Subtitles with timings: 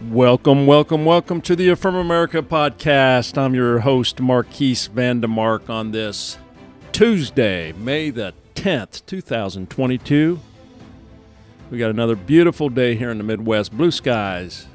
[0.00, 3.36] Welcome, welcome, welcome to the Affirm America podcast.
[3.36, 6.38] I'm your host, Marquis Vandemark, on this
[6.92, 10.38] Tuesday, May the 10th, 2022.
[11.72, 13.76] We got another beautiful day here in the Midwest.
[13.76, 14.68] Blue skies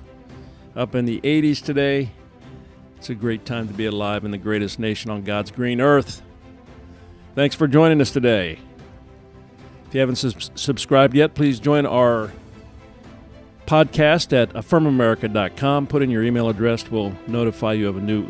[0.75, 2.11] up in the 80s today.
[2.97, 6.21] It's a great time to be alive in the greatest nation on God's green earth.
[7.33, 8.59] Thanks for joining us today.
[9.87, 12.33] If you haven't subscribed yet, please join our
[13.65, 15.87] podcast at affirmamerica.com.
[15.87, 16.89] Put in your email address.
[16.89, 18.27] We'll notify you of a new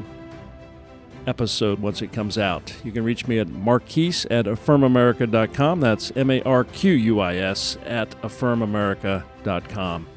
[1.27, 2.73] episode once it comes out.
[2.83, 5.79] You can reach me at marquis at affirmamerica.com.
[5.79, 10.07] That's M A R Q U I S at affirmamerica.com.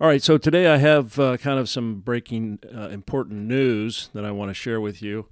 [0.00, 4.24] All right, so today I have uh, kind of some breaking uh, important news that
[4.24, 5.28] I want to share with you.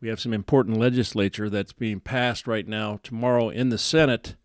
[0.00, 4.36] We have some important legislature that's being passed right now tomorrow in the Senate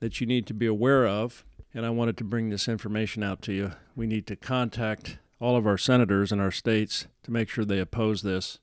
[0.00, 1.44] that you need to be aware of
[1.74, 3.72] and I wanted to bring this information out to you.
[3.96, 7.80] We need to contact all of our senators in our states to make sure they
[7.80, 8.58] oppose this.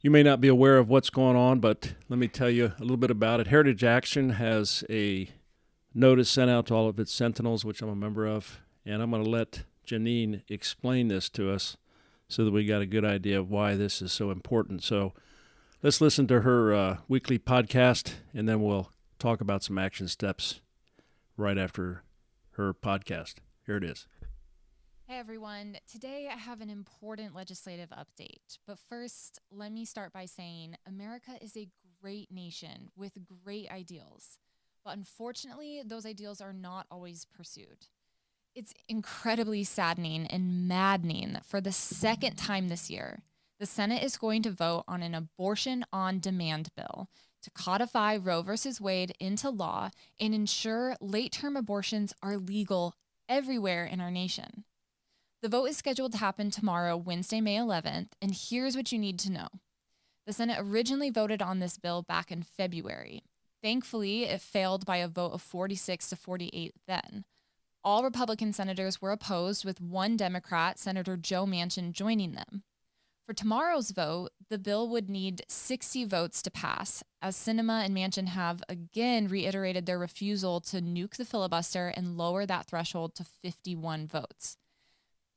[0.00, 2.82] You may not be aware of what's going on, but let me tell you a
[2.82, 3.46] little bit about it.
[3.46, 5.30] Heritage Action has a
[5.94, 9.10] notice sent out to all of its sentinels, which I'm a member of, and I'm
[9.10, 11.78] going to let Janine explain this to us
[12.28, 14.82] so that we got a good idea of why this is so important.
[14.82, 15.14] So
[15.82, 20.60] let's listen to her uh, weekly podcast, and then we'll talk about some action steps
[21.38, 22.02] right after
[22.56, 23.34] her podcast.
[23.66, 24.06] Here it is.
[25.06, 25.76] Hey everyone.
[25.90, 28.58] Today I have an important legislative update.
[28.66, 31.68] But first, let me start by saying America is a
[32.00, 34.38] great nation with great ideals.
[34.84, 37.88] But unfortunately, those ideals are not always pursued.
[38.54, 43.22] It's incredibly saddening and maddening that for the second time this year,
[43.58, 47.08] the Senate is going to vote on an abortion on demand bill
[47.44, 48.52] to codify Roe v.
[48.80, 52.94] Wade into law and ensure late term abortions are legal
[53.28, 54.64] everywhere in our nation.
[55.42, 59.18] The vote is scheduled to happen tomorrow, Wednesday, May 11th, and here's what you need
[59.20, 59.48] to know.
[60.26, 63.22] The Senate originally voted on this bill back in February.
[63.62, 67.24] Thankfully, it failed by a vote of 46 to 48 then.
[67.82, 72.62] All Republican senators were opposed, with one Democrat, Senator Joe Manchin, joining them.
[73.26, 78.28] For tomorrow's vote, the bill would need 60 votes to pass, as Sinema and Manchin
[78.28, 84.06] have again reiterated their refusal to nuke the filibuster and lower that threshold to 51
[84.08, 84.58] votes.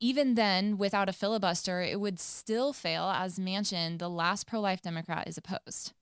[0.02, 4.82] Even then, without a filibuster, it would still fail, as Manchin, the last pro life
[4.82, 5.94] Democrat, is opposed.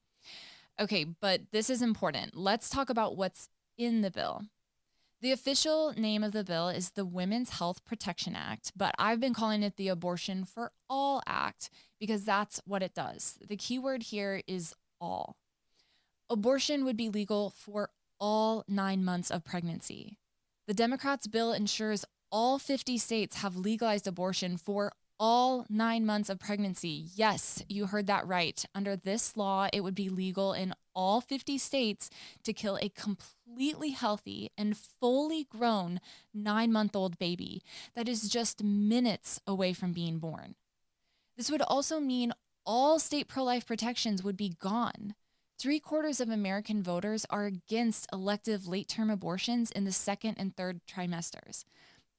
[0.79, 2.35] Okay, but this is important.
[2.35, 3.47] Let's talk about what's
[3.77, 4.41] in the bill.
[5.25, 9.33] The official name of the bill is the Women's Health Protection Act, but I've been
[9.33, 13.39] calling it the Abortion for All Act because that's what it does.
[13.43, 15.35] The key word here is all.
[16.29, 20.19] Abortion would be legal for all nine months of pregnancy.
[20.67, 26.39] The Democrats' bill ensures all 50 states have legalized abortion for all nine months of
[26.39, 27.05] pregnancy.
[27.15, 28.63] Yes, you heard that right.
[28.73, 32.09] Under this law, it would be legal in all 50 states
[32.43, 35.99] to kill a completely healthy and fully grown
[36.33, 37.61] nine month old baby
[37.95, 40.55] that is just minutes away from being born.
[41.37, 42.33] This would also mean
[42.65, 45.15] all state pro life protections would be gone.
[45.57, 50.55] Three quarters of American voters are against elective late term abortions in the second and
[50.55, 51.63] third trimesters.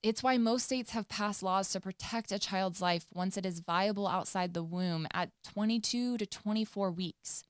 [0.03, 3.59] It's why most states have passed laws to protect a child's life once it is
[3.59, 7.43] viable outside the womb at 22 to 24 weeks.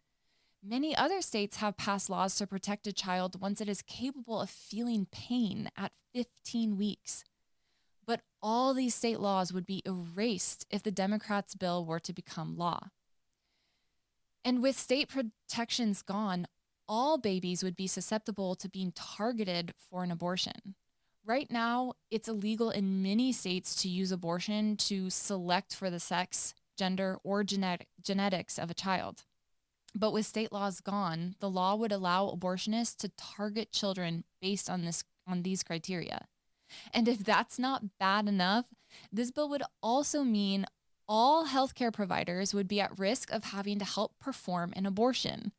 [0.63, 4.49] Many other states have passed laws to protect a child once it is capable of
[4.49, 7.23] feeling pain at 15 weeks.
[8.05, 12.57] But all these state laws would be erased if the Democrats' bill were to become
[12.57, 12.89] law.
[14.45, 16.47] And with state protections gone,
[16.87, 20.75] all babies would be susceptible to being targeted for an abortion.
[21.27, 26.53] Right now, it's illegal in many states to use abortion to select for the sex,
[26.77, 29.25] gender, or genetic, genetics of a child.
[29.93, 34.85] But with state laws gone, the law would allow abortionists to target children based on
[34.85, 36.27] this on these criteria.
[36.93, 38.67] And if that's not bad enough,
[39.11, 40.65] this bill would also mean
[41.09, 45.51] all healthcare providers would be at risk of having to help perform an abortion,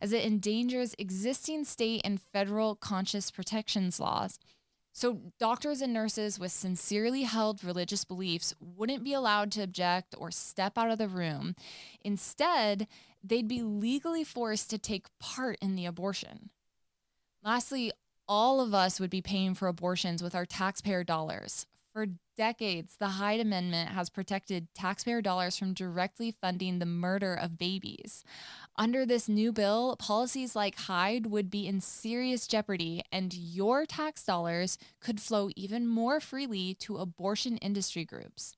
[0.00, 4.38] as it endangers existing state and federal conscious protections laws
[4.92, 10.30] So, doctors and nurses with sincerely held religious beliefs wouldn't be allowed to object or
[10.30, 11.54] step out of the room.
[12.02, 12.88] Instead,
[13.22, 16.50] they'd be legally forced to take part in the abortion.
[17.44, 17.92] Lastly,
[18.26, 21.66] all of us would be paying for abortions with our taxpayer dollars.
[22.00, 27.58] For decades, the Hyde Amendment has protected taxpayer dollars from directly funding the murder of
[27.58, 28.24] babies.
[28.74, 34.24] Under this new bill, policies like Hyde would be in serious jeopardy, and your tax
[34.24, 38.56] dollars could flow even more freely to abortion industry groups.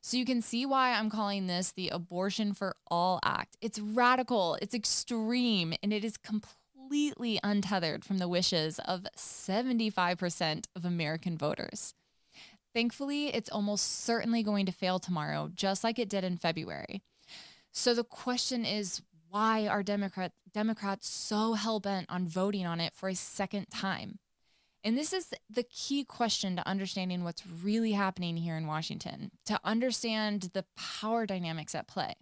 [0.00, 3.56] So you can see why I'm calling this the Abortion for All Act.
[3.60, 10.84] It's radical, it's extreme, and it is completely untethered from the wishes of 75% of
[10.84, 11.94] American voters.
[12.74, 17.02] Thankfully, it's almost certainly going to fail tomorrow, just like it did in February.
[17.70, 22.92] So the question is why are Democrat, Democrats so hell bent on voting on it
[22.94, 24.18] for a second time?
[24.84, 29.60] And this is the key question to understanding what's really happening here in Washington, to
[29.64, 32.14] understand the power dynamics at play.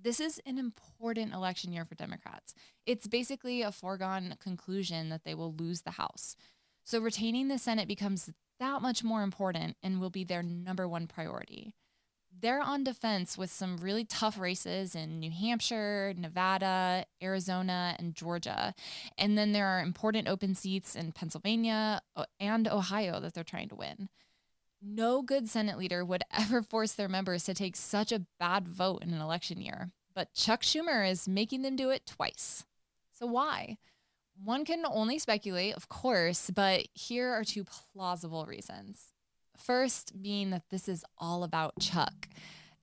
[0.00, 2.54] This is an important election year for Democrats.
[2.84, 6.36] It's basically a foregone conclusion that they will lose the House.
[6.88, 8.30] So retaining the Senate becomes
[8.60, 11.74] that much more important and will be their number one priority.
[12.40, 18.74] They're on defense with some really tough races in New Hampshire, Nevada, Arizona, and Georgia.
[19.18, 22.00] And then there are important open seats in Pennsylvania
[22.40, 24.08] and Ohio that they're trying to win.
[24.80, 29.02] No good Senate leader would ever force their members to take such a bad vote
[29.02, 29.90] in an election year.
[30.14, 32.64] But Chuck Schumer is making them do it twice.
[33.12, 33.76] So why?
[34.44, 39.12] One can only speculate, of course, but here are two plausible reasons.
[39.56, 42.28] First, being that this is all about Chuck.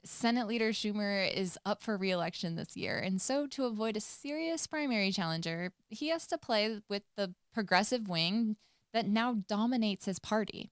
[0.04, 4.68] Senate Leader Schumer is up for reelection this year, and so to avoid a serious
[4.68, 8.58] primary challenger, he has to play with the progressive wing
[8.94, 10.70] that now dominates his party.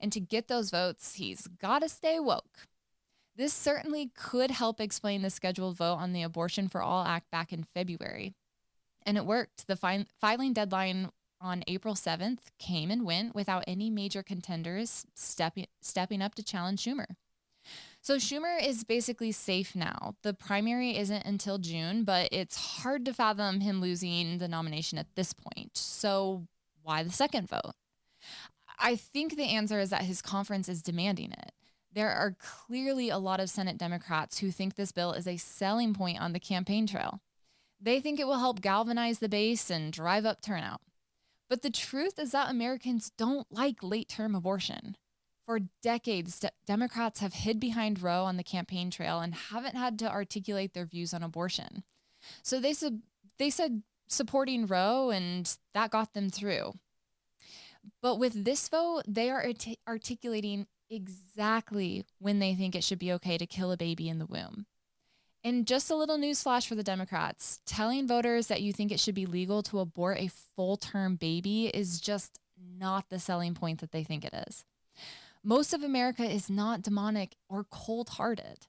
[0.00, 2.68] And to get those votes, he's got to stay woke.
[3.36, 7.52] This certainly could help explain the scheduled vote on the Abortion for All Act back
[7.52, 8.34] in February.
[9.10, 9.66] And it worked.
[9.66, 11.10] The fi- filing deadline
[11.40, 16.84] on April 7th came and went without any major contenders stepping, stepping up to challenge
[16.84, 17.06] Schumer.
[18.00, 20.14] So Schumer is basically safe now.
[20.22, 25.12] The primary isn't until June, but it's hard to fathom him losing the nomination at
[25.16, 25.76] this point.
[25.76, 26.46] So
[26.84, 27.72] why the second vote?
[28.78, 31.50] I think the answer is that his conference is demanding it.
[31.92, 35.94] There are clearly a lot of Senate Democrats who think this bill is a selling
[35.94, 37.20] point on the campaign trail.
[37.80, 40.82] They think it will help galvanize the base and drive up turnout.
[41.48, 44.96] But the truth is that Americans don't like late term abortion.
[45.46, 49.98] For decades, de- Democrats have hid behind Roe on the campaign trail and haven't had
[49.98, 51.82] to articulate their views on abortion.
[52.42, 53.00] So they, sub-
[53.38, 56.74] they said supporting Roe, and that got them through.
[58.02, 63.12] But with this vote, they are art- articulating exactly when they think it should be
[63.14, 64.66] okay to kill a baby in the womb.
[65.42, 69.00] And just a little news flash for the Democrats telling voters that you think it
[69.00, 72.38] should be legal to abort a full term baby is just
[72.78, 74.64] not the selling point that they think it is.
[75.42, 78.66] Most of America is not demonic or cold hearted.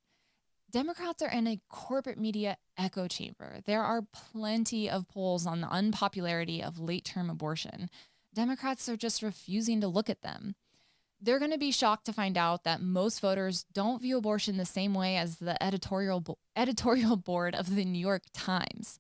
[0.72, 3.60] Democrats are in a corporate media echo chamber.
[3.66, 7.90] There are plenty of polls on the unpopularity of late term abortion.
[8.34, 10.56] Democrats are just refusing to look at them
[11.22, 14.66] they're going to be shocked to find out that most voters don't view abortion the
[14.66, 19.00] same way as the editorial bo- editorial board of the New York Times.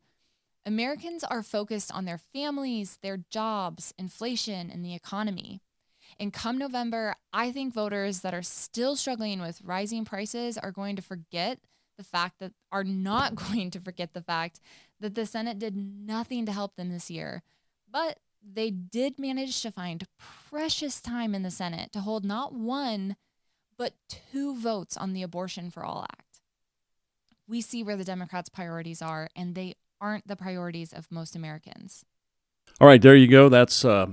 [0.65, 5.61] Americans are focused on their families, their jobs, inflation, and the economy.
[6.19, 10.95] And come November, I think voters that are still struggling with rising prices are going
[10.97, 11.59] to forget
[11.97, 14.59] the fact that are not going to forget the fact
[14.99, 17.41] that the Senate did nothing to help them this year.
[17.91, 20.05] But they did manage to find
[20.49, 23.15] precious time in the Senate to hold not one,
[23.77, 26.41] but two votes on the Abortion for All Act.
[27.47, 32.05] We see where the Democrats' priorities are, and they aren't the priorities of most Americans.
[32.79, 33.49] All right, there you go.
[33.49, 34.07] That's uh,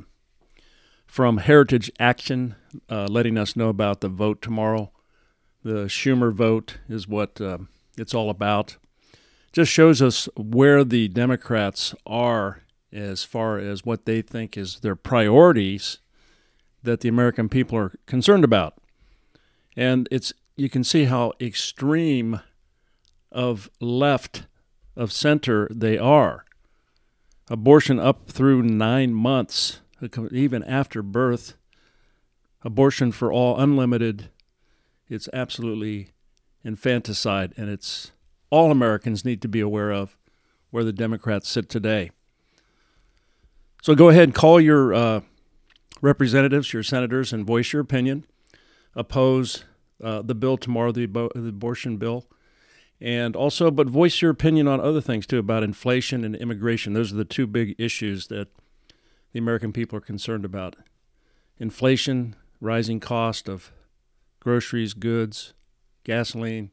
[1.07, 2.57] from Heritage Action,
[2.91, 4.91] uh, letting us know about the vote tomorrow.
[5.63, 7.59] The Schumer vote is what uh,
[7.97, 8.77] it's all about.
[9.53, 14.97] Just shows us where the Democrats are as far as what they think is their
[14.97, 15.99] priorities
[16.83, 18.75] that the American people are concerned about.
[19.77, 22.41] And it's you can see how extreme
[23.31, 24.47] of left
[24.97, 26.45] of center they are.
[27.49, 29.81] Abortion up through 9 months
[30.33, 31.55] even after birth.
[32.63, 34.31] Abortion for all unlimited.
[35.09, 36.11] It's absolutely
[36.65, 38.13] infanticide and it's
[38.51, 40.17] all Americans need to be aware of
[40.71, 42.11] where the Democrats sit today.
[43.83, 45.21] So go ahead and call your uh,
[46.01, 48.25] representatives, your senators, and voice your opinion.
[48.95, 49.65] Oppose
[50.03, 52.27] uh, the bill tomorrow, the, abo- the abortion bill.
[53.01, 56.95] And also, but voice your opinion on other things too about inflation and immigration.
[56.95, 58.49] Those are the two big issues that
[59.33, 60.75] the American people are concerned about
[61.59, 63.71] inflation, rising cost of
[64.41, 65.55] groceries, goods,
[66.03, 66.71] gasoline,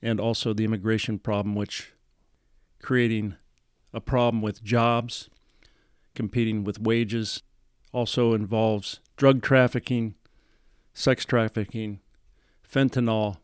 [0.00, 1.92] and also the immigration problem, which
[2.80, 3.34] creating
[3.92, 5.30] a problem with jobs,
[6.14, 7.42] competing with wages,
[7.92, 10.14] also involves drug trafficking,
[10.92, 12.00] sex trafficking,
[12.68, 13.36] fentanyl,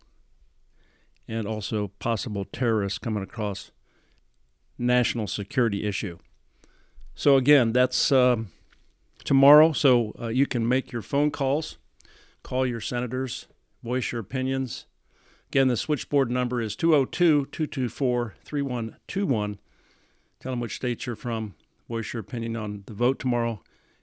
[1.29, 3.71] and also possible terrorists coming across
[4.77, 6.19] national security issue.
[7.15, 8.51] So again, that's um,
[9.25, 9.73] tomorrow.
[9.73, 11.79] So uh, you can make your phone calls,
[12.43, 13.47] call your senators,
[13.83, 14.87] voice your opinions.
[15.49, 19.59] Again, the switchboard number is 202 224 3121.
[20.41, 21.55] Tell them which state you're from,
[21.91, 23.61] voice your opinion on the vote tomorrow,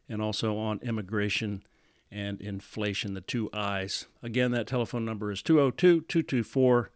[0.09, 1.63] and also on immigration
[2.11, 4.07] and inflation, the two I's.
[4.21, 6.91] Again, that telephone number is 202 224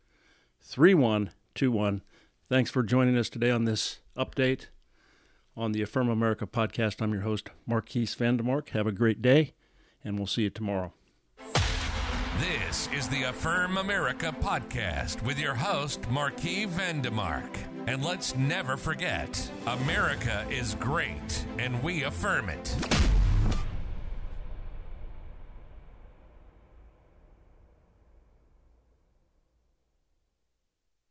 [0.62, 2.02] 3121.
[2.50, 4.66] Thanks for joining us today on this update
[5.56, 7.02] on the Affirm America podcast.
[7.02, 8.70] I'm your host, Marquis Vandemark.
[8.70, 9.54] Have a great day,
[10.04, 10.92] and we'll see you tomorrow.
[12.40, 17.71] This is the Affirm America podcast with your host, Marquis Vandemark.
[17.88, 22.76] And let's never forget America is great, and we affirm it.